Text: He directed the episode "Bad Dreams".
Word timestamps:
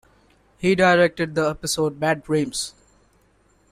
He 0.57 0.73
directed 0.73 1.35
the 1.35 1.47
episode 1.47 1.99
"Bad 1.99 2.23
Dreams". 2.23 2.73